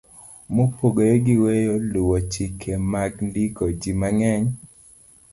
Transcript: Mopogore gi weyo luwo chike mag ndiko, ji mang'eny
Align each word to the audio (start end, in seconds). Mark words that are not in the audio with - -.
Mopogore 0.55 1.13
gi 1.25 1.35
weyo 1.43 1.73
luwo 1.91 2.17
chike 2.31 2.71
mag 2.91 3.13
ndiko, 3.27 3.63
ji 3.79 3.91
mang'eny 3.99 4.47